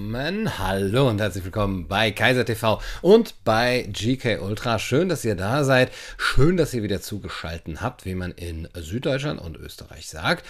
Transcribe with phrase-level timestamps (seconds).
[0.00, 4.78] Hallo und herzlich willkommen bei Kaiser TV und bei GK Ultra.
[4.78, 5.90] Schön, dass ihr da seid.
[6.16, 10.46] Schön, dass ihr wieder zugeschaltet habt, wie man in Süddeutschland und Österreich sagt.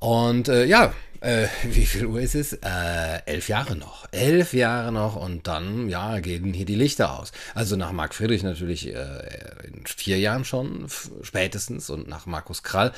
[0.00, 2.52] Und äh, ja, äh, wie viel Uhr ist es?
[2.54, 4.06] Äh, elf Jahre noch.
[4.12, 7.32] Elf Jahre noch und dann, ja, gehen hier die Lichter aus.
[7.54, 9.22] Also nach Marc Friedrich natürlich äh,
[9.72, 10.86] in vier Jahren schon,
[11.22, 12.92] spätestens, und nach Markus Krall.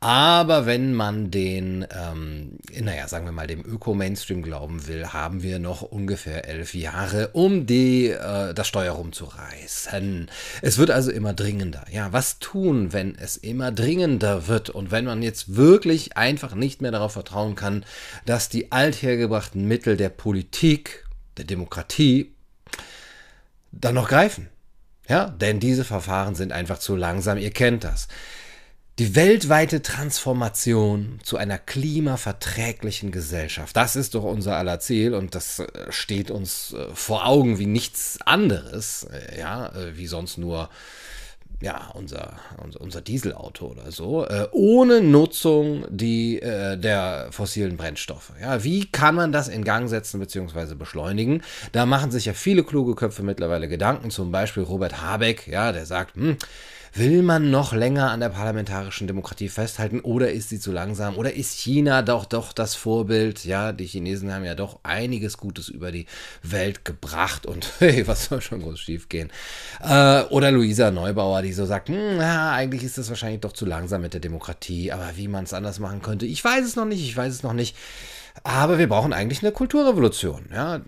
[0.00, 5.58] Aber wenn man den, ähm, naja, sagen wir mal, dem Öko-Mainstream glauben will, haben wir
[5.58, 10.30] noch ungefähr elf Jahre, um die, äh, das Steuer rumzureißen.
[10.62, 11.84] Es wird also immer dringender.
[11.90, 16.82] Ja, was tun, wenn es immer dringender wird und wenn man jetzt wirklich einfach nicht
[16.82, 17.84] mehr darauf vertrauen kann, kann,
[18.26, 21.06] dass die althergebrachten Mittel der Politik,
[21.38, 22.34] der Demokratie,
[23.72, 24.48] dann noch greifen.
[25.08, 28.08] Ja, denn diese Verfahren sind einfach zu langsam, ihr kennt das.
[28.98, 35.58] Die weltweite Transformation zu einer klimaverträglichen Gesellschaft, das ist doch unser aller Ziel und das
[35.58, 40.70] äh, steht uns äh, vor Augen wie nichts anderes, äh, ja, wie sonst nur
[41.60, 48.32] ja, unser, unser, unser Dieselauto oder so, äh, ohne Nutzung die, äh, der fossilen Brennstoffe.
[48.40, 50.74] Ja, wie kann man das in Gang setzen bzw.
[50.74, 51.42] beschleunigen?
[51.72, 55.86] Da machen sich ja viele kluge Köpfe mittlerweile Gedanken, zum Beispiel Robert Habeck, ja, der
[55.86, 56.36] sagt, hm,
[56.96, 61.16] Will man noch länger an der parlamentarischen Demokratie festhalten oder ist sie zu langsam?
[61.16, 63.44] Oder ist China doch doch das Vorbild?
[63.44, 66.06] Ja, die Chinesen haben ja doch einiges Gutes über die
[66.44, 69.32] Welt gebracht und hey, was soll schon groß schief gehen?
[69.82, 73.66] Äh, oder Luisa Neubauer, die so sagt, hm, ja, eigentlich ist es wahrscheinlich doch zu
[73.66, 76.86] langsam mit der Demokratie, aber wie man es anders machen könnte, ich weiß es noch
[76.86, 77.76] nicht, ich weiß es noch nicht.
[78.44, 80.48] Aber wir brauchen eigentlich eine Kulturrevolution.
[80.52, 80.80] Ja,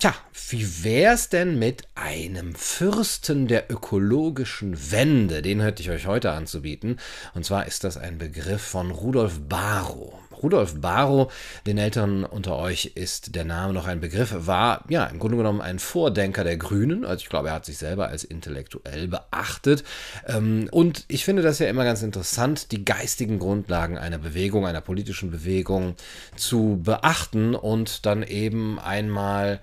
[0.00, 0.14] Tja,
[0.50, 5.42] wie wär's denn mit einem Fürsten der ökologischen Wende?
[5.42, 7.00] Den hätte ich euch heute anzubieten.
[7.34, 10.14] Und zwar ist das ein Begriff von Rudolf Barrow.
[10.40, 11.32] Rudolf Barrow,
[11.66, 15.60] den Älteren unter euch ist der Name noch ein Begriff, war ja im Grunde genommen
[15.60, 17.04] ein Vordenker der Grünen.
[17.04, 19.82] Also ich glaube, er hat sich selber als intellektuell beachtet.
[20.28, 24.80] Ähm, und ich finde das ja immer ganz interessant, die geistigen Grundlagen einer Bewegung, einer
[24.80, 25.96] politischen Bewegung
[26.36, 29.60] zu beachten und dann eben einmal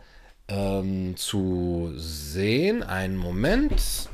[0.47, 2.83] ähm, zu sehen.
[2.83, 4.09] Einen Moment.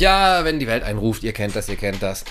[0.00, 2.24] Tja, wenn die Welt einruft, ihr kennt das, ihr kennt das.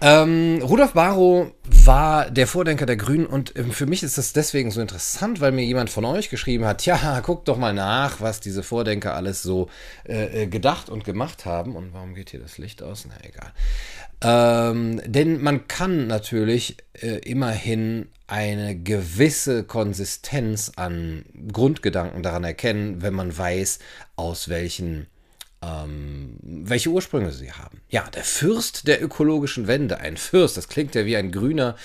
[0.00, 4.70] Ähm, Rudolf Barrow war der Vordenker der Grünen und ähm, für mich ist das deswegen
[4.70, 8.38] so interessant, weil mir jemand von euch geschrieben hat, ja, guckt doch mal nach, was
[8.38, 9.68] diese Vordenker alles so
[10.06, 11.74] äh, äh, gedacht und gemacht haben.
[11.74, 13.08] Und warum geht hier das Licht aus?
[13.08, 13.52] Na egal.
[14.22, 23.14] Ähm, denn man kann natürlich äh, immerhin eine gewisse Konsistenz an Grundgedanken daran erkennen, wenn
[23.14, 23.80] man weiß,
[24.14, 25.08] aus welchen
[25.64, 27.80] ähm, welche Ursprünge sie haben.
[27.88, 31.76] Ja, der Fürst der ökologischen Wende, ein Fürst, das klingt ja wie ein grüner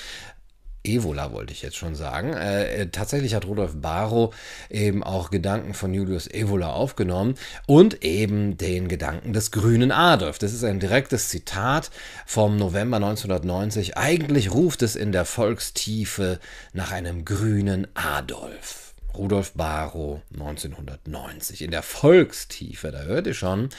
[0.83, 2.33] Evola wollte ich jetzt schon sagen.
[2.33, 4.33] Äh, tatsächlich hat Rudolf Barrow
[4.69, 7.35] eben auch Gedanken von Julius Evola aufgenommen
[7.67, 10.39] und eben den Gedanken des grünen Adolf.
[10.39, 11.91] Das ist ein direktes Zitat
[12.25, 13.97] vom November 1990.
[13.97, 16.39] Eigentlich ruft es in der Volkstiefe
[16.71, 18.93] nach einem grünen Adolf.
[19.15, 22.91] Rudolf Barrow 1990 in der Volkstiefe.
[22.91, 23.69] Da hört ihr schon,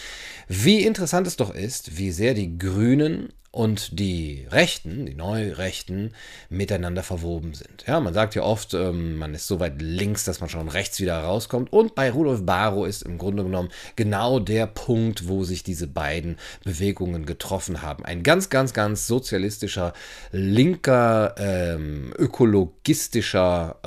[0.49, 6.15] wie interessant es doch ist, wie sehr die Grünen und die Rechten, die Neurechten,
[6.51, 7.85] miteinander verwoben sind.
[7.85, 11.01] Ja, man sagt ja oft, ähm, man ist so weit links, dass man schon rechts
[11.01, 11.73] wieder rauskommt.
[11.73, 16.37] Und bei Rudolf Barrow ist im Grunde genommen genau der Punkt, wo sich diese beiden
[16.63, 18.05] Bewegungen getroffen haben.
[18.05, 19.95] Ein ganz, ganz, ganz sozialistischer,
[20.31, 23.81] linker, ähm, ökologistischer,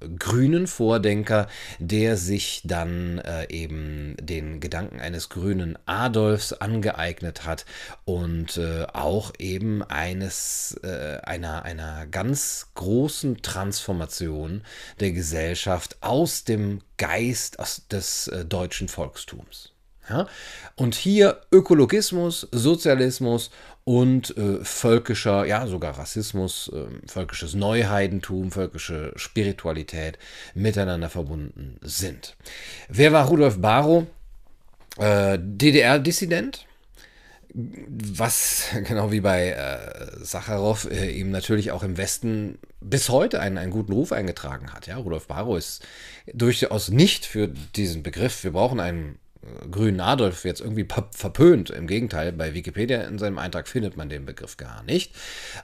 [0.00, 1.48] äh, grünen Vordenker,
[1.80, 7.64] der sich dann äh, eben den Gedanken eines grünen Adolfs angeeignet hat
[8.04, 9.07] und äh, auch
[9.38, 14.62] eben eines, äh, einer, einer ganz großen Transformation
[15.00, 19.72] der Gesellschaft aus dem Geist aus des äh, deutschen Volkstums.
[20.08, 20.26] Ja?
[20.76, 23.50] Und hier Ökologismus, Sozialismus
[23.84, 30.18] und äh, völkischer, ja sogar Rassismus, äh, völkisches Neuheidentum, völkische Spiritualität
[30.54, 32.36] miteinander verbunden sind.
[32.88, 34.04] Wer war Rudolf Barrow?
[34.98, 36.66] Äh, DDR-Dissident,
[37.54, 43.58] was genau wie bei äh, Sacharow äh, ihm natürlich auch im Westen bis heute einen,
[43.58, 44.86] einen guten Ruf eingetragen hat.
[44.86, 45.86] Ja, Rudolf Barrow ist
[46.32, 49.18] durchaus nicht für diesen Begriff, wir brauchen einen
[49.70, 51.70] grünen Adolf jetzt irgendwie verpönt.
[51.70, 55.14] Im Gegenteil, bei Wikipedia in seinem Eintrag findet man den Begriff gar nicht.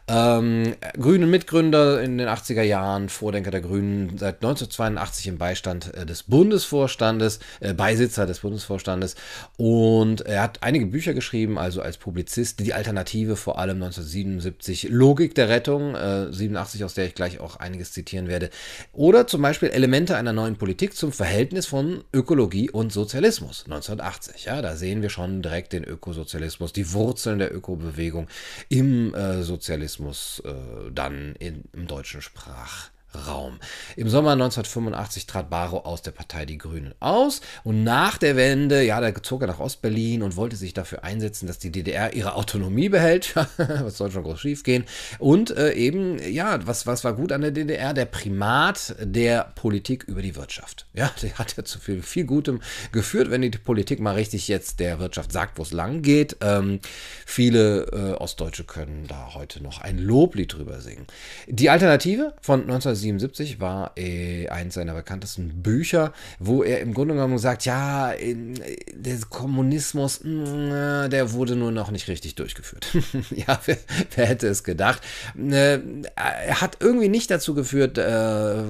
[0.09, 6.07] Ähm, Grünen Mitgründer in den 80er Jahren, Vordenker der Grünen, seit 1982 im Beistand äh,
[6.07, 9.17] des Bundesvorstandes, äh, Beisitzer des Bundesvorstandes.
[9.57, 15.35] Und er hat einige Bücher geschrieben, also als Publizist, die Alternative vor allem 1977, Logik
[15.35, 18.51] der Rettung, äh, 87, aus der ich gleich auch einiges zitieren werde.
[18.93, 24.45] Oder zum Beispiel Elemente einer neuen Politik zum Verhältnis von Ökologie und Sozialismus 1980.
[24.45, 28.29] Ja, da sehen wir schon direkt den Ökosozialismus, die Wurzeln der Ökobewegung
[28.69, 32.91] im äh, Sozialismus äh, dann in, im deutschen Sprach.
[33.15, 33.59] Raum.
[33.97, 38.83] Im Sommer 1985 trat Barrow aus der Partei Die Grünen aus und nach der Wende,
[38.83, 42.35] ja, da zog er nach Ostberlin und wollte sich dafür einsetzen, dass die DDR ihre
[42.35, 43.35] Autonomie behält.
[43.57, 44.85] was soll schon groß schiefgehen?
[45.19, 47.95] Und äh, eben, ja, was, was war gut an der DDR?
[47.95, 50.87] Der Primat der Politik über die Wirtschaft.
[50.95, 52.61] Ja, der hat ja zu viel, viel Gutem
[52.93, 56.37] geführt, wenn die Politik mal richtig jetzt der Wirtschaft sagt, wo es lang geht.
[56.41, 56.81] Ähm,
[57.27, 61.07] viele äh, Ostdeutsche können da heute noch ein Loblied drüber singen.
[61.47, 67.15] Die Alternative von 1970 1977 war äh, eins seiner bekanntesten Bücher, wo er im Grunde
[67.15, 72.87] genommen sagt, ja, der Kommunismus, mh, der wurde nur noch nicht richtig durchgeführt.
[73.31, 73.77] ja, wer,
[74.15, 75.03] wer, hätte es gedacht?
[75.39, 75.81] Äh,
[76.15, 78.63] er hat irgendwie nicht dazu geführt, äh,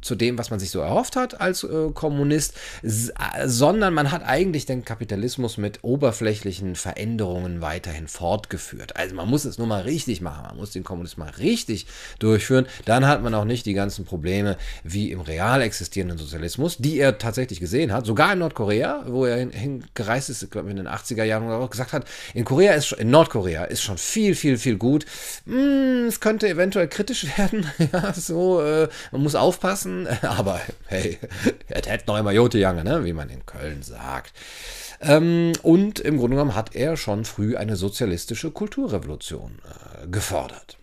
[0.00, 4.66] zu dem, was man sich so erhofft hat als äh, Kommunist, sondern man hat eigentlich
[4.66, 8.96] den Kapitalismus mit oberflächlichen Veränderungen weiterhin fortgeführt.
[8.96, 11.86] Also man muss es nur mal richtig machen, man muss den Kommunismus mal richtig
[12.18, 16.98] durchführen, dann hat man auch nicht die ganzen Probleme wie im real existierenden Sozialismus, die
[16.98, 20.88] er tatsächlich gesehen hat, sogar in Nordkorea, wo er hingereist ist, ich glaube in den
[20.88, 24.76] 80er Jahren auch gesagt hat, in Korea ist in Nordkorea ist schon viel, viel, viel
[24.76, 25.06] gut.
[25.46, 31.18] Hm, es könnte eventuell kritisch werden, ja, so, äh, man muss aufpassen, aber hey,
[31.68, 34.32] er hätte noch immer Jote Jange, ne, wie man in Köln sagt.
[35.00, 40.78] Ähm, und im Grunde genommen hat er schon früh eine sozialistische Kulturrevolution äh, gefordert.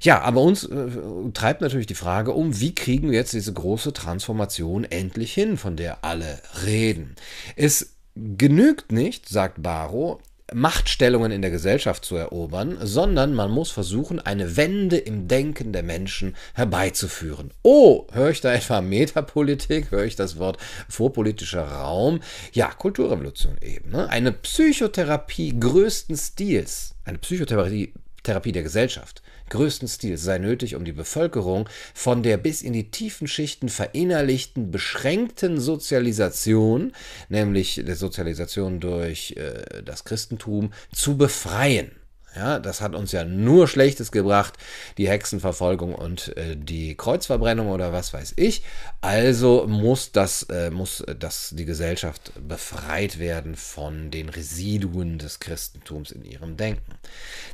[0.00, 0.88] Ja, aber uns äh,
[1.34, 5.76] treibt natürlich die Frage um, wie kriegen wir jetzt diese große Transformation endlich hin, von
[5.76, 7.16] der alle reden.
[7.56, 10.20] Es genügt nicht, sagt Barrow,
[10.52, 15.82] Machtstellungen in der Gesellschaft zu erobern, sondern man muss versuchen, eine Wende im Denken der
[15.82, 17.52] Menschen herbeizuführen.
[17.62, 19.90] Oh, höre ich da etwa Metapolitik?
[19.90, 22.20] Höre ich das Wort vorpolitischer Raum?
[22.52, 23.90] Ja, Kulturrevolution eben.
[23.90, 24.08] Ne?
[24.08, 30.92] Eine Psychotherapie größten Stils, eine Psychotherapie Therapie der Gesellschaft größten Stils sei nötig, um die
[30.92, 36.92] Bevölkerung von der bis in die tiefen Schichten verinnerlichten, beschränkten Sozialisation,
[37.28, 41.90] nämlich der Sozialisation durch äh, das Christentum, zu befreien.
[42.36, 44.54] Ja, das hat uns ja nur Schlechtes gebracht,
[44.98, 48.62] die Hexenverfolgung und äh, die Kreuzverbrennung oder was weiß ich.
[49.00, 56.12] Also muss das, äh, muss das die Gesellschaft befreit werden von den Residuen des Christentums
[56.12, 56.94] in ihrem Denken.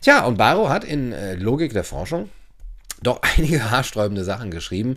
[0.03, 2.29] Tja, und Barrow hat in äh, Logik der Forschung
[3.03, 4.97] doch einige haarsträubende Sachen geschrieben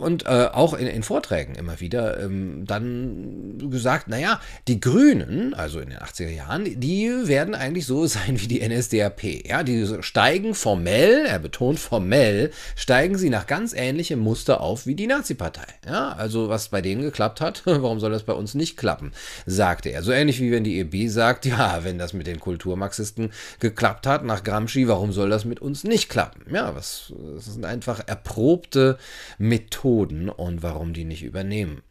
[0.00, 5.80] und äh, auch in, in, Vorträgen immer wieder ähm, dann gesagt, naja, die Grünen, also
[5.80, 9.46] in den 80er Jahren, die werden eigentlich so sein wie die NSDAP.
[9.46, 14.94] Ja, die steigen formell, er betont formell, steigen sie nach ganz ähnlichem Muster auf wie
[14.94, 15.66] die Nazi-Partei.
[15.86, 19.12] Ja, also was bei denen geklappt hat, warum soll das bei uns nicht klappen,
[19.46, 20.02] sagte er.
[20.02, 23.30] So ähnlich wie wenn die EB sagt, ja, wenn das mit den Kulturmarxisten
[23.60, 26.42] geklappt hat nach Gramsci, warum soll das mit uns nicht klappen?
[26.52, 28.98] Ja, was das sind einfach erprobte
[29.38, 31.82] Methoden und warum die nicht übernehmen.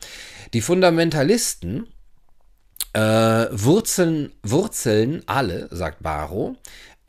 [0.54, 1.88] Die Fundamentalisten
[2.94, 3.00] äh,
[3.52, 6.56] wurzeln, wurzeln alle, sagt Barrow,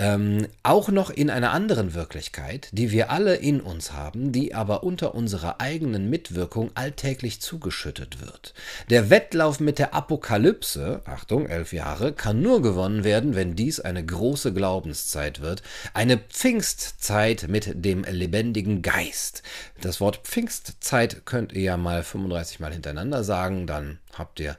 [0.00, 4.84] ähm, auch noch in einer anderen Wirklichkeit, die wir alle in uns haben, die aber
[4.84, 8.54] unter unserer eigenen Mitwirkung alltäglich zugeschüttet wird.
[8.90, 14.04] Der Wettlauf mit der Apokalypse, Achtung, elf Jahre, kann nur gewonnen werden, wenn dies eine
[14.04, 15.62] große Glaubenszeit wird,
[15.94, 19.42] eine Pfingstzeit mit dem lebendigen Geist.
[19.80, 24.56] Das Wort Pfingstzeit könnt ihr ja mal 35 Mal hintereinander sagen, dann habt ihr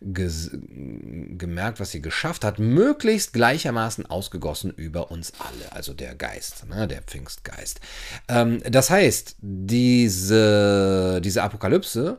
[0.00, 6.88] gemerkt, was sie geschafft hat, möglichst gleichermaßen ausgegossen über uns alle, also der Geist, ne,
[6.88, 7.80] der Pfingstgeist.
[8.28, 12.18] Ähm, das heißt, diese, diese Apokalypse,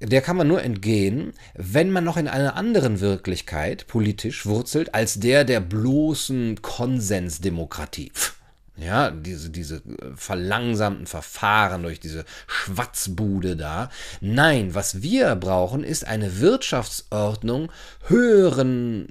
[0.00, 5.20] der kann man nur entgehen, wenn man noch in einer anderen Wirklichkeit politisch wurzelt, als
[5.20, 8.10] der der bloßen Konsensdemokratie.
[8.84, 13.90] Ja, diese, diese äh, verlangsamten Verfahren durch diese Schwatzbude da.
[14.20, 17.70] Nein, was wir brauchen, ist eine Wirtschaftsordnung
[18.06, 19.08] höheren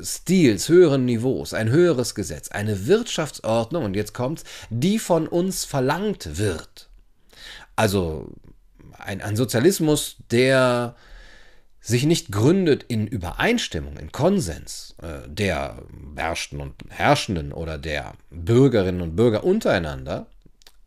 [0.00, 6.38] Stils, höheren Niveaus, ein höheres Gesetz, eine Wirtschaftsordnung, und jetzt kommt's, die von uns verlangt
[6.38, 6.88] wird.
[7.74, 8.28] Also
[8.98, 10.94] ein, ein Sozialismus, der
[11.88, 15.82] sich nicht gründet in Übereinstimmung, in Konsens äh, der
[16.14, 20.26] Beherrschten und Herrschenden oder der Bürgerinnen und Bürger untereinander,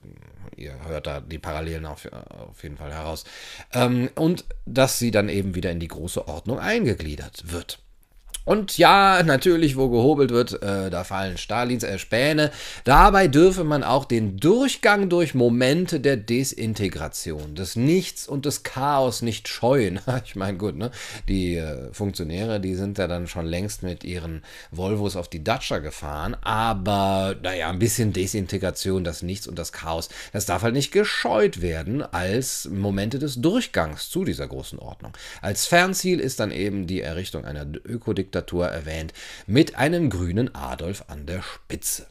[0.57, 3.25] ihr hört da die Parallelen auf, auf jeden Fall heraus.
[3.73, 7.81] Ähm, und dass sie dann eben wieder in die große Ordnung eingegliedert wird.
[8.49, 12.51] Und ja, natürlich, wo gehobelt wird, äh, da fallen Stalins äh, Späne.
[12.85, 19.21] Dabei dürfe man auch den Durchgang durch Momente der Desintegration, des Nichts und des Chaos
[19.21, 20.01] nicht scheuen.
[20.25, 20.91] ich meine, gut, ne?
[21.29, 24.41] Die äh, Funktionäre, die sind ja dann schon längst mit ihren
[24.71, 26.35] Volvos auf die Dacia gefahren.
[26.41, 31.61] Aber, naja, ein bisschen Desintegration, das Nichts und das Chaos, das darf halt nicht gescheut
[31.61, 35.13] werden als Momente des Durchgangs zu dieser großen Ordnung.
[35.43, 39.13] Als Fernziel ist dann eben die Errichtung einer Ökodiktatur Diktatur erwähnt,
[39.47, 42.07] mit einem grünen Adolf an der Spitze.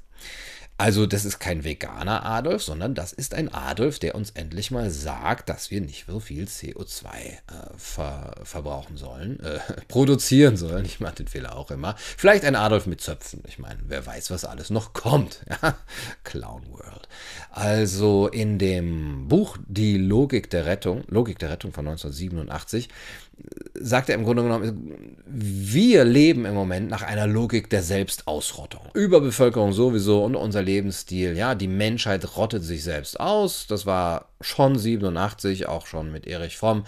[0.80, 4.92] Also das ist kein veganer Adolf, sondern das ist ein Adolf, der uns endlich mal
[4.92, 7.40] sagt, dass wir nicht so viel CO2 äh,
[7.78, 9.58] ver verbrauchen sollen, äh,
[9.88, 10.86] produzieren sollen.
[10.86, 11.96] Ich mache den Fehler auch immer.
[11.98, 13.42] Vielleicht ein Adolf mit Zöpfen.
[13.48, 15.42] Ich meine, wer weiß, was alles noch kommt.
[15.64, 15.76] Ja?
[16.24, 17.08] Clown World.
[17.50, 22.90] Also in dem Buch Die Logik der Rettung, Logik der Rettung von 1987,
[23.74, 28.82] sagt er im Grunde genommen, wir leben im Moment nach einer Logik der Selbstausrottung.
[28.94, 33.68] Überbevölkerung sowieso und unser Lebensstil, ja, die Menschheit rottet sich selbst aus.
[33.68, 36.86] Das war schon 87, auch schon mit Erich Fromm,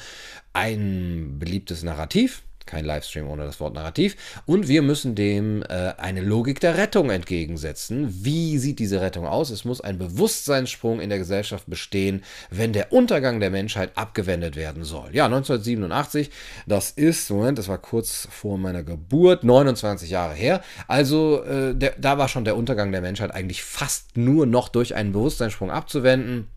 [0.53, 4.15] ein beliebtes Narrativ kein Livestream ohne das Wort Narrativ.
[4.45, 8.07] Und wir müssen dem äh, eine Logik der Rettung entgegensetzen.
[8.23, 9.49] Wie sieht diese Rettung aus?
[9.49, 14.83] Es muss ein Bewusstseinssprung in der Gesellschaft bestehen, wenn der Untergang der Menschheit abgewendet werden
[14.83, 15.09] soll.
[15.13, 16.29] Ja, 1987,
[16.67, 20.61] das ist, Moment, das war kurz vor meiner Geburt, 29 Jahre her.
[20.87, 24.95] Also äh, der, da war schon der Untergang der Menschheit eigentlich fast nur noch durch
[24.95, 26.47] einen Bewusstseinssprung abzuwenden.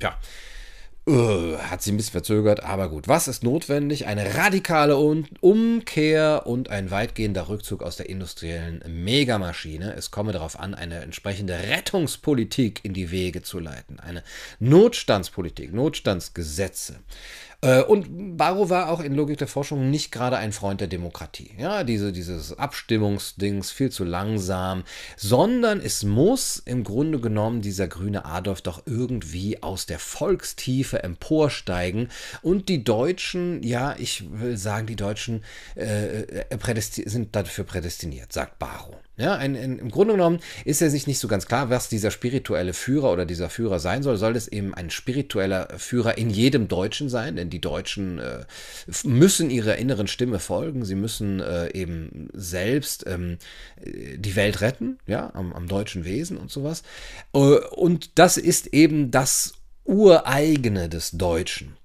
[0.00, 0.16] Ja,
[1.04, 3.08] Hat sich ein bisschen verzögert, aber gut.
[3.08, 4.06] Was ist notwendig?
[4.06, 9.94] Eine radikale Umkehr und ein weitgehender Rückzug aus der industriellen Megamaschine.
[9.94, 13.98] Es komme darauf an, eine entsprechende Rettungspolitik in die Wege zu leiten.
[13.98, 14.22] Eine
[14.60, 17.00] Notstandspolitik, Notstandsgesetze.
[17.62, 21.52] Äh, und Barrow war auch in Logik der Forschung nicht gerade ein Freund der Demokratie.
[21.58, 24.82] Ja, diese, dieses Abstimmungsdings viel zu langsam,
[25.16, 32.08] sondern es muss im Grunde genommen dieser grüne Adolf doch irgendwie aus der Volkstiefe emporsteigen
[32.42, 35.44] und die Deutschen, ja, ich will sagen, die Deutschen
[35.76, 38.96] äh, äh sind dafür prädestiniert, sagt Barrow.
[39.18, 42.10] Ja, ein, ein, Im Grunde genommen ist er sich nicht so ganz klar, was dieser
[42.10, 44.16] spirituelle Führer oder dieser Führer sein soll.
[44.16, 47.36] Soll es eben ein spiritueller Führer in jedem Deutschen sein?
[47.36, 48.44] Denn die Deutschen äh,
[49.04, 50.86] müssen ihrer inneren Stimme folgen.
[50.86, 53.36] Sie müssen äh, eben selbst ähm,
[53.84, 56.82] die Welt retten, ja, am, am deutschen Wesen und sowas.
[57.34, 59.52] Äh, und das ist eben das
[59.84, 61.76] Ureigene des Deutschen.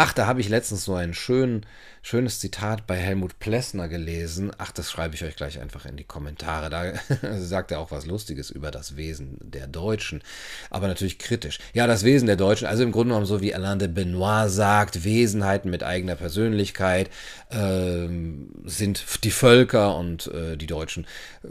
[0.00, 1.66] Ach, da habe ich letztens so ein schön,
[2.02, 4.52] schönes Zitat bei Helmut Plessner gelesen.
[4.56, 6.70] Ach, das schreibe ich euch gleich einfach in die Kommentare.
[6.70, 6.92] Da
[7.40, 10.22] sagt er auch was Lustiges über das Wesen der Deutschen,
[10.70, 11.58] aber natürlich kritisch.
[11.74, 15.02] Ja, das Wesen der Deutschen, also im Grunde genommen so wie Alain de Benoit sagt,
[15.02, 17.10] Wesenheiten mit eigener Persönlichkeit
[17.50, 18.06] äh,
[18.66, 21.08] sind die Völker und äh, die Deutschen
[21.42, 21.48] äh,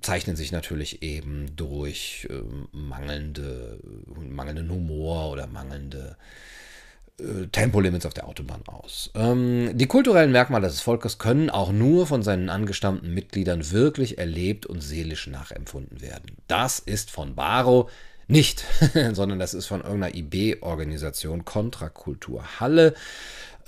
[0.00, 2.40] zeichnen sich natürlich eben durch äh,
[2.72, 3.78] mangelnde,
[4.16, 6.16] mangelnden Humor oder mangelnde
[7.52, 9.10] Tempolimits auf der Autobahn aus.
[9.14, 14.66] Ähm, die kulturellen Merkmale des Volkes können auch nur von seinen angestammten Mitgliedern wirklich erlebt
[14.66, 16.36] und seelisch nachempfunden werden.
[16.48, 17.88] Das ist von Barrow
[18.26, 18.64] nicht,
[19.12, 22.94] sondern das ist von irgendeiner IB-Organisation, Kontrakultur Halle.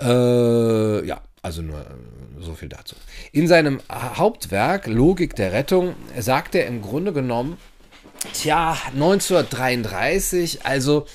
[0.00, 1.84] Äh, ja, also nur äh,
[2.40, 2.96] so viel dazu.
[3.30, 7.58] In seinem Hauptwerk Logik der Rettung sagt er im Grunde genommen,
[8.32, 11.06] tja, 1933, also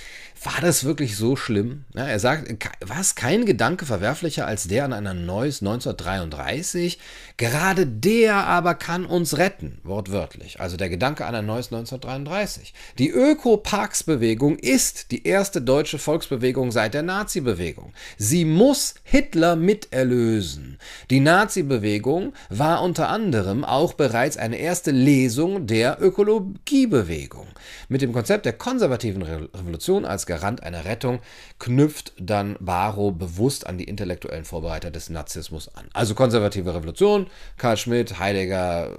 [0.43, 1.85] war das wirklich so schlimm?
[1.93, 6.97] Ja, er sagt, war es kein Gedanke verwerflicher als der an einer Neues 1933?
[7.37, 10.59] Gerade der aber kann uns retten, wortwörtlich.
[10.59, 12.73] Also der Gedanke an ein Neues 1933.
[12.97, 17.93] Die Ökoparksbewegung ist die erste deutsche Volksbewegung seit der Nazi-Bewegung.
[18.17, 20.79] Sie muss Hitler miterlösen.
[21.11, 27.45] Die Nazi-Bewegung war unter anderem auch bereits eine erste Lesung der Ökologiebewegung.
[27.89, 31.19] Mit dem Konzept der konservativen Revolution als Garant einer Rettung
[31.59, 35.89] knüpft dann Barrow bewusst an die intellektuellen Vorbereiter des Nazismus an.
[35.91, 38.97] Also konservative Revolution, Karl Schmidt, Heidegger,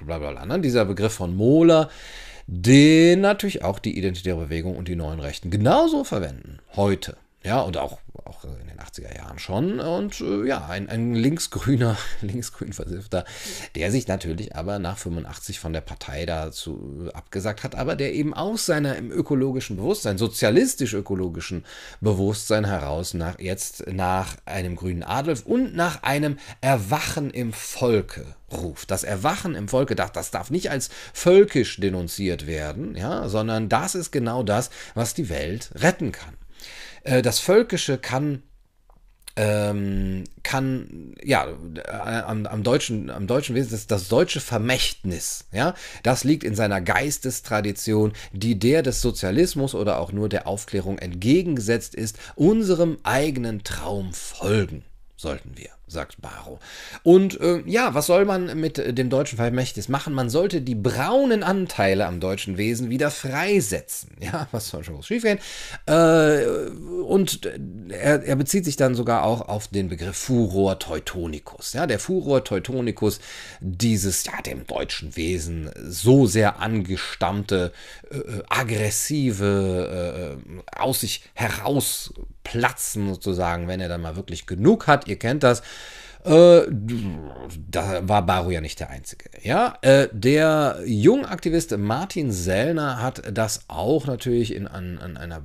[0.00, 0.46] bla bla bla.
[0.46, 0.60] Ne?
[0.60, 1.90] Dieser Begriff von Mohler,
[2.46, 6.60] den natürlich auch die Identitäre Bewegung und die neuen Rechten genauso verwenden.
[6.76, 7.18] Heute.
[7.44, 9.78] Ja, und auch, auch in den 80er Jahren schon.
[9.78, 13.26] Und äh, ja, ein, ein linksgrüner, linksgrün Versiffter,
[13.74, 18.32] der sich natürlich aber nach 85 von der Partei dazu abgesagt hat, aber der eben
[18.32, 21.66] aus seinem ökologischen Bewusstsein, sozialistisch-ökologischen
[22.00, 28.90] Bewusstsein heraus nach, jetzt nach einem grünen Adolf und nach einem Erwachen im Volke ruft.
[28.90, 33.94] Das Erwachen im Volke, das, das darf nicht als völkisch denunziert werden, ja, sondern das
[33.94, 36.34] ist genau das, was die Welt retten kann.
[37.04, 38.42] Äh, das Völkische kann
[39.36, 45.74] ähm, kann, ja, äh, am, am, deutschen, am deutschen Wesen, das, das deutsche Vermächtnis, ja,
[46.04, 51.96] das liegt in seiner Geistestradition, die der des Sozialismus oder auch nur der Aufklärung entgegengesetzt
[51.96, 54.84] ist, unserem eigenen Traum folgen
[55.16, 56.58] sollten wir, sagt Barrow.
[57.02, 60.14] Und äh, ja, was soll man mit dem deutschen Vermächtnis machen?
[60.14, 64.10] Man sollte die braunen Anteile am deutschen Wesen wieder freisetzen.
[64.20, 65.38] Ja, was soll schon schiefgehen?
[65.86, 66.46] Äh,
[67.06, 67.46] und
[67.90, 71.74] er, er, bezieht sich dann sogar auch auf den Begriff Furor Teutonicus.
[71.74, 73.20] Ja, der Furor Teutonicus,
[73.60, 77.72] dieses ja dem deutschen Wesen so sehr angestammte,
[78.10, 85.08] äh, aggressive, äh, aus sich heraus platzen sozusagen, wenn er dann mal wirklich genug hat.
[85.08, 85.62] Ihr kennt das.
[86.24, 86.62] Äh,
[87.70, 89.28] da war Baru ja nicht der Einzige.
[89.42, 95.42] Ja, äh, der Jungaktivist Martin Sellner hat das auch natürlich in, an, an einer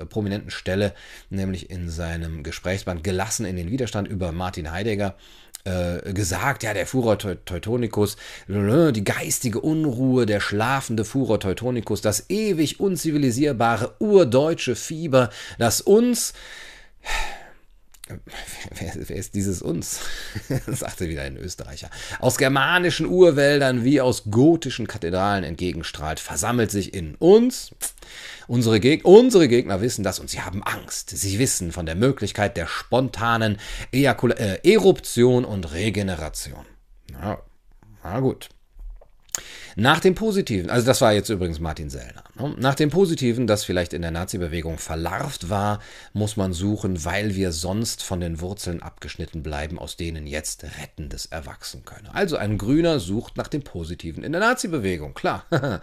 [0.00, 0.94] äh, prominenten Stelle,
[1.30, 5.16] nämlich in seinem Gesprächsband Gelassen in den Widerstand über Martin Heidegger
[5.64, 8.16] äh, gesagt, ja, der Furor Teutonicus,
[8.46, 16.34] die geistige Unruhe, der schlafende Furor Teutonicus, das ewig unzivilisierbare urdeutsche Fieber, das uns
[18.78, 20.00] Wer, wer, ist dieses uns?
[20.66, 21.90] sagte wieder ein Österreicher.
[22.18, 27.72] Aus germanischen Urwäldern wie aus gotischen Kathedralen entgegenstrahlt, versammelt sich in uns.
[28.46, 31.10] Unsere, Geg unsere Gegner wissen das und sie haben Angst.
[31.10, 33.58] Sie wissen von der Möglichkeit der spontanen
[33.92, 36.66] Ejakula äh, Eruption und Regeneration.
[37.12, 37.38] Na,
[38.02, 38.48] na gut.
[39.76, 42.54] Nach dem Positiven, also das war jetzt übrigens Martin Sellner, ne?
[42.58, 45.80] nach dem Positiven, das vielleicht in der Nazi-Bewegung verlarvt war,
[46.12, 51.26] muss man suchen, weil wir sonst von den Wurzeln abgeschnitten bleiben, aus denen jetzt Rettendes
[51.26, 52.14] erwachsen könne.
[52.14, 55.44] Also ein Grüner sucht nach dem Positiven in der Nazi-Bewegung, klar.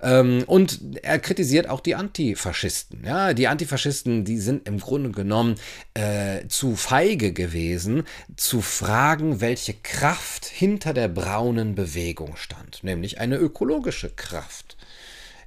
[0.00, 3.04] Ähm, und er kritisiert auch die Antifaschisten.
[3.04, 5.56] Ja, die Antifaschisten, die sind im Grunde genommen
[5.94, 8.04] äh, zu feige gewesen,
[8.36, 14.76] zu fragen, welche Kraft hinter der braunen Bewegung stand, nämlich eine ökologische Kraft.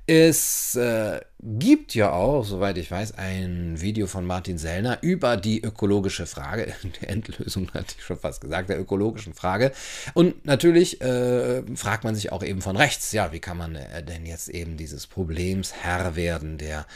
[0.07, 5.63] Es äh, gibt ja auch, soweit ich weiß, ein Video von Martin Sellner über die
[5.63, 9.71] ökologische Frage, die Endlösung hatte ich schon fast gesagt, der ökologischen Frage.
[10.13, 14.03] Und natürlich äh, fragt man sich auch eben von rechts, ja, wie kann man äh,
[14.03, 16.87] denn jetzt eben dieses Problems Herr werden, der,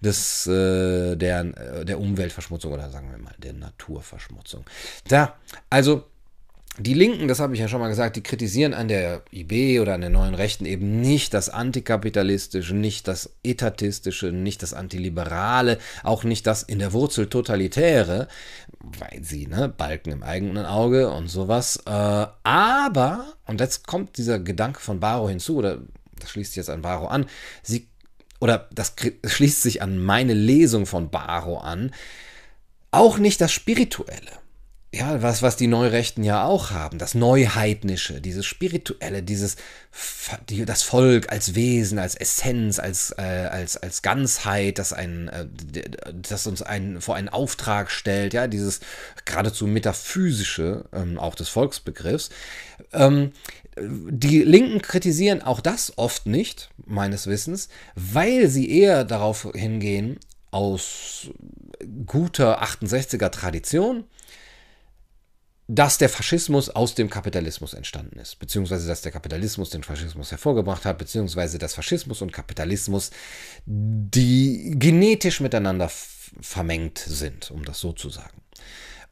[0.00, 4.64] des, äh, der, äh, der Umweltverschmutzung oder sagen wir mal der Naturverschmutzung.
[5.06, 5.36] Da,
[5.70, 6.04] also
[6.78, 9.94] die Linken, das habe ich ja schon mal gesagt, die kritisieren an der IB oder
[9.94, 16.22] an der neuen Rechten eben nicht das Antikapitalistische, nicht das Etatistische, nicht das Antiliberale, auch
[16.22, 18.28] nicht das in der Wurzel Totalitäre,
[18.80, 21.82] weil sie, ne, Balken im eigenen Auge und sowas.
[21.84, 25.78] Äh, aber, und jetzt kommt dieser Gedanke von Baro hinzu, oder
[26.20, 27.26] das schließt sich jetzt an Baro an,
[27.62, 27.88] sie,
[28.38, 31.92] oder das schließt sich an meine Lesung von Baro an,
[32.92, 34.47] auch nicht das Spirituelle
[34.90, 39.56] ja, was, was die Neurechten ja auch haben, das Neuheidnische, dieses Spirituelle, dieses,
[40.48, 45.46] die, das Volk als Wesen, als Essenz, als, äh, als, als Ganzheit, das, ein, äh,
[46.14, 48.80] das uns ein, vor einen Auftrag stellt, ja, dieses
[49.26, 52.30] geradezu metaphysische, ähm, auch des Volksbegriffs.
[52.94, 53.32] Ähm,
[53.78, 60.18] die Linken kritisieren auch das oft nicht, meines Wissens, weil sie eher darauf hingehen,
[60.50, 61.28] aus
[62.06, 64.04] guter 68er Tradition,
[65.70, 70.86] dass der Faschismus aus dem Kapitalismus entstanden ist, beziehungsweise dass der Kapitalismus den Faschismus hervorgebracht
[70.86, 73.10] hat, beziehungsweise dass Faschismus und Kapitalismus
[73.66, 75.90] die genetisch miteinander
[76.40, 78.40] vermengt sind, um das so zu sagen.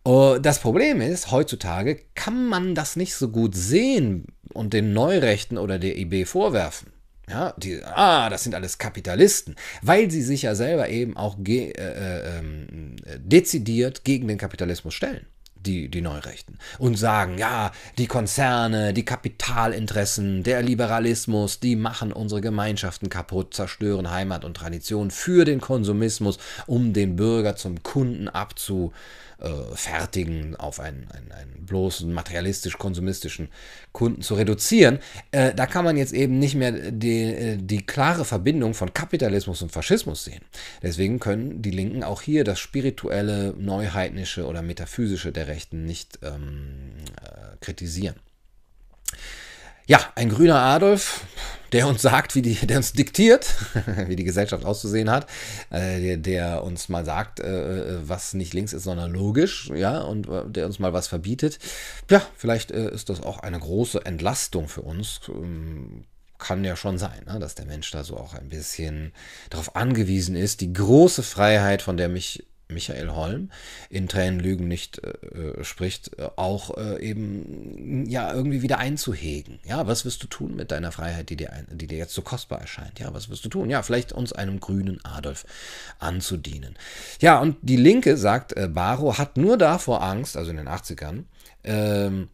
[0.02, 5.58] Oh, das Problem ist, heutzutage kann man das nicht so gut sehen und den Neurechten
[5.58, 6.92] oder der IB vorwerfen.
[7.28, 11.72] Ja, die, ah, das sind alles Kapitalisten, weil sie sich ja selber eben auch ge,
[11.72, 12.42] äh, äh,
[13.18, 15.26] dezidiert gegen den Kapitalismus stellen
[15.66, 22.40] die, die Neurechten, und sagen, ja, die Konzerne, die Kapitalinteressen, der Liberalismus, die machen unsere
[22.40, 28.92] Gemeinschaften kaputt, zerstören Heimat und Tradition für den Konsumismus, um den Bürger zum Kunden abzu,
[29.38, 33.48] äh, fertigen, auf einen, einen, einen bloßen materialistisch-konsumistischen
[33.92, 34.98] Kunden zu reduzieren.
[35.30, 39.62] Äh, da kann man jetzt eben nicht mehr die, äh, die klare Verbindung von Kapitalismus
[39.62, 40.42] und Faschismus sehen.
[40.82, 46.92] Deswegen können die Linken auch hier das spirituelle, neuheidnische oder metaphysische der Rechten nicht ähm,
[47.22, 48.16] äh, kritisieren.
[49.88, 51.24] Ja, ein grüner Adolf,
[51.70, 53.54] der uns sagt, wie die, der uns diktiert,
[54.08, 55.28] wie die Gesellschaft auszusehen hat,
[55.70, 60.28] äh, der, der, uns mal sagt, äh, was nicht links ist, sondern logisch, ja, und
[60.28, 61.60] äh, der uns mal was verbietet.
[62.10, 65.20] Ja, vielleicht äh, ist das auch eine große Entlastung für uns.
[65.28, 66.04] Ähm,
[66.38, 69.12] kann ja schon sein, ne, dass der Mensch da so auch ein bisschen
[69.50, 73.50] darauf angewiesen ist, die große Freiheit, von der mich Michael Holm
[73.90, 79.60] in Tränen Lügen nicht äh, äh, spricht, äh, auch äh, eben ja irgendwie wieder einzuhegen.
[79.64, 82.22] Ja, was wirst du tun mit deiner Freiheit, die dir, ein, die dir jetzt so
[82.22, 82.98] kostbar erscheint?
[82.98, 83.70] Ja, was wirst du tun?
[83.70, 85.46] Ja, vielleicht uns einem grünen Adolf
[85.98, 86.76] anzudienen.
[87.20, 91.24] Ja, und die Linke, sagt äh, Baro, hat nur davor Angst, also in den 80ern,
[91.64, 92.28] ähm,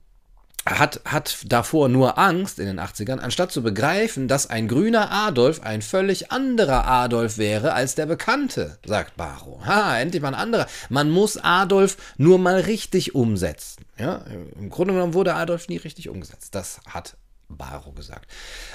[0.66, 5.60] hat, hat davor nur Angst in den 80ern, anstatt zu begreifen, dass ein grüner Adolf
[5.62, 9.60] ein völlig anderer Adolf wäre als der bekannte, sagt Baro.
[9.64, 10.66] Ha, endlich mal ein anderer.
[10.88, 13.84] Man muss Adolf nur mal richtig umsetzen.
[13.98, 14.24] Ja,
[14.58, 16.54] Im Grunde genommen wurde Adolf nie richtig umgesetzt.
[16.54, 17.16] Das hat
[17.56, 18.30] Baro gesagt.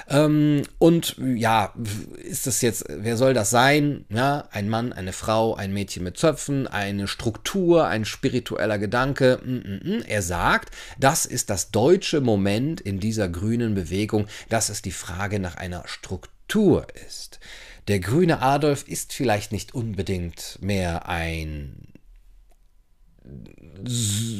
[0.08, 1.74] Ähm, und ja,
[2.16, 4.04] ist das jetzt, wer soll das sein?
[4.10, 9.40] Ja, ein Mann, eine Frau, ein Mädchen mit Zöpfen, eine Struktur, ein spiritueller Gedanke.
[9.44, 10.02] Mm, mm, mm.
[10.06, 15.40] Er sagt, das ist das deutsche Moment in dieser grünen Bewegung, dass es die Frage
[15.40, 17.40] nach einer Struktur ist.
[17.88, 21.88] Der grüne Adolf ist vielleicht nicht unbedingt mehr ein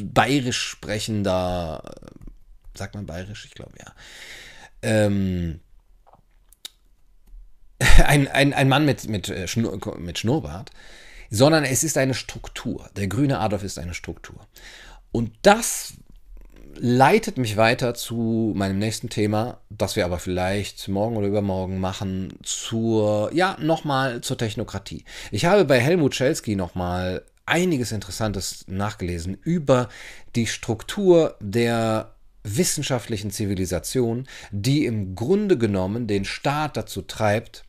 [0.05, 1.83] bayerisch sprechender
[2.79, 3.45] Sagt man bayerisch?
[3.45, 3.93] Ich glaube ja.
[4.83, 5.61] Ähm,
[8.05, 10.71] ein, ein, ein Mann mit, mit, äh, Schnur, mit Schnurrbart,
[11.31, 12.88] sondern es ist eine Struktur.
[12.97, 14.47] Der grüne Adolf ist eine Struktur.
[15.12, 15.95] Und das
[16.81, 22.38] leitet mich weiter zu meinem nächsten Thema, das wir aber vielleicht morgen oder übermorgen machen,
[22.43, 25.05] zur, ja, nochmal zur Technokratie.
[25.31, 29.88] Ich habe bei Helmut Schelsky nochmal einiges Interessantes nachgelesen über
[30.37, 32.14] die Struktur der
[32.56, 37.64] wissenschaftlichen Zivilisation, die im Grunde genommen den Staat dazu treibt,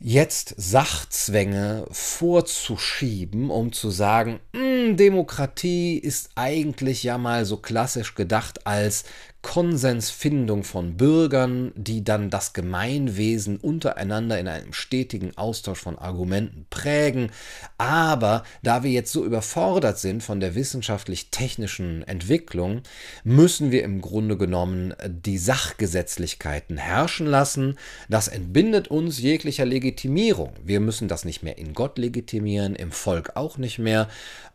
[0.00, 8.66] jetzt Sachzwänge vorzuschieben, um zu sagen, hm, Demokratie ist eigentlich ja mal so klassisch gedacht
[8.66, 9.04] als
[9.42, 17.30] Konsensfindung von Bürgern, die dann das Gemeinwesen untereinander in einem stetigen Austausch von Argumenten prägen.
[17.78, 22.82] Aber da wir jetzt so überfordert sind von der wissenschaftlich-technischen Entwicklung,
[23.24, 27.78] müssen wir im Grunde genommen die Sachgesetzlichkeiten herrschen lassen.
[28.10, 30.52] Das entbindet uns jeglicher Legitimierung.
[30.62, 34.08] Wir müssen das nicht mehr in Gott legitimieren, im Volk auch nicht mehr,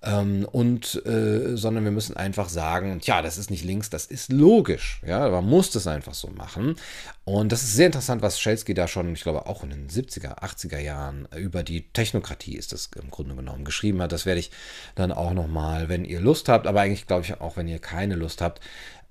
[0.05, 4.31] ähm, und, äh, sondern wir müssen einfach sagen, tja, das ist nicht links, das ist
[4.31, 5.01] logisch.
[5.05, 6.75] Ja, man muss das einfach so machen.
[7.23, 10.39] Und das ist sehr interessant, was Schelsky da schon, ich glaube auch in den 70er,
[10.43, 14.11] 80er Jahren über die Technokratie ist das im Grunde genommen geschrieben hat.
[14.11, 14.51] Das werde ich
[14.93, 18.15] dann auch nochmal, wenn ihr Lust habt, aber eigentlich glaube ich auch, wenn ihr keine
[18.15, 18.61] Lust habt,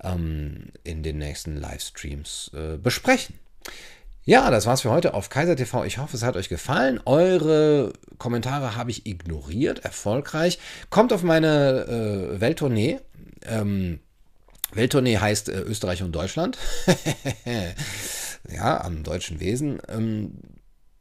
[0.02, 3.34] ähm, in den nächsten Livestreams äh, besprechen.
[4.26, 5.84] Ja, das war's für heute auf Kaiser TV.
[5.84, 6.98] Ich hoffe, es hat euch gefallen.
[7.04, 10.58] Eure Kommentare habe ich ignoriert, erfolgreich.
[10.88, 13.00] Kommt auf meine äh, Welttournee.
[13.44, 14.00] Ähm,
[14.72, 16.56] Welttournee heißt äh, Österreich und Deutschland.
[18.48, 19.78] ja, am deutschen Wesen.
[19.88, 20.38] Ähm,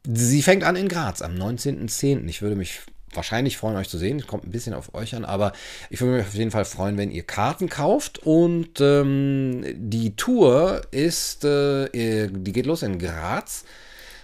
[0.05, 2.27] sie fängt an in Graz am 19.10.
[2.27, 2.81] Ich würde mich
[3.15, 4.25] wahrscheinlich freuen, euch zu sehen.
[4.25, 5.53] Kommt ein bisschen auf euch an, aber
[5.89, 8.19] ich würde mich auf jeden Fall freuen, wenn ihr Karten kauft.
[8.19, 13.65] Und ähm, die Tour ist, äh, die geht los in Graz.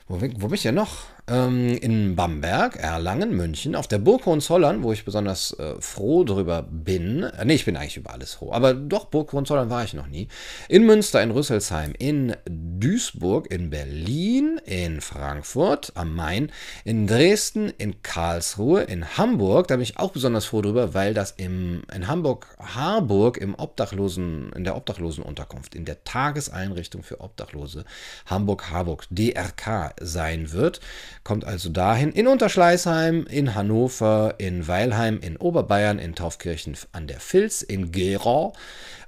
[0.07, 1.05] Wo, wo bin ich denn noch?
[1.29, 6.63] ähm, in Bamberg, Erlangen, München, auf der Burg Hohenzollern, wo ich besonders äh, froh drüber
[6.63, 7.23] bin.
[7.23, 10.07] Äh, nee, ich bin eigentlich über alles froh, aber doch, Burg Hohenzollern war ich noch
[10.07, 10.27] nie.
[10.67, 12.35] In Münster, in Rüsselsheim, in
[12.79, 16.51] Duisburg, in Berlin, in Frankfurt am Main,
[16.83, 19.67] in Dresden, in Karlsruhe, in Hamburg.
[19.67, 24.63] Da bin ich auch besonders froh drüber, weil das im, in Hamburg-Harburg im Obdachlosen, in
[24.63, 27.85] der Obdachlosenunterkunft, in der Tageseinrichtung für Obdachlose
[28.25, 30.79] Hamburg-Harburg, DRK, sein wird.
[31.23, 37.19] Kommt also dahin in Unterschleißheim, in Hannover, in Weilheim, in Oberbayern, in Taufkirchen an der
[37.19, 38.51] Filz, in Gera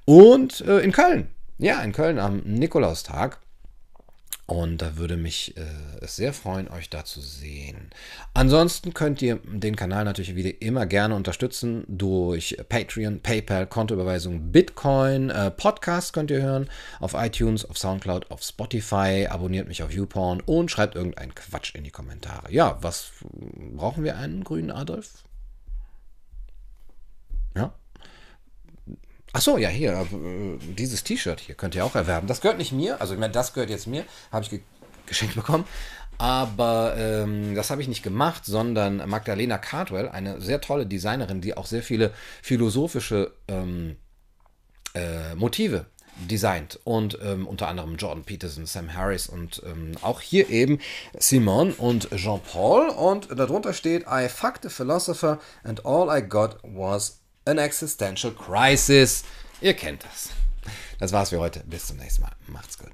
[0.06, 1.28] und äh, in Köln.
[1.58, 3.41] Ja, in Köln am Nikolaustag.
[4.52, 5.62] Und da würde mich äh,
[6.02, 7.90] es sehr freuen, euch da zu sehen.
[8.34, 15.30] Ansonsten könnt ihr den Kanal natürlich wieder immer gerne unterstützen durch Patreon, PayPal, Kontoüberweisung, Bitcoin,
[15.30, 20.42] äh, Podcast könnt ihr hören auf iTunes, auf Soundcloud, auf Spotify, abonniert mich auf YouPorn
[20.42, 22.52] und schreibt irgendeinen Quatsch in die Kommentare.
[22.52, 23.10] Ja, was
[23.74, 25.24] brauchen wir einen grünen Adolf?
[27.56, 27.74] Ja.
[29.34, 32.28] Ach so, ja, hier, äh, dieses T-Shirt hier könnt ihr auch erwerben.
[32.28, 34.62] Das gehört nicht mir, also ich meine, das gehört jetzt mir, habe ich ge
[35.06, 35.66] geschenkt bekommen.
[36.18, 41.58] Aber ähm, das habe ich nicht gemacht, sondern Magdalena Cardwell, eine sehr tolle Designerin, die
[41.58, 42.14] auch sehr viele
[42.44, 43.98] philosophische ähm,
[44.94, 45.88] äh, Motive
[46.30, 50.80] designt und ähm, unter anderem Jordan Peterson, Sam Harris und ähm, auch hier eben
[51.18, 57.21] Simon und Jean-Paul und darunter steht I fucked a philosopher and all I got was
[57.46, 59.24] an existential crisis.
[59.62, 60.30] Ihr kennt das.
[61.00, 61.62] Das war's für heute.
[61.62, 62.32] Bis zum nächsten Mal.
[62.48, 62.94] Macht's gut.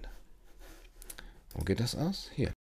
[1.53, 2.29] Wo geht das aus?
[2.35, 2.57] Hier.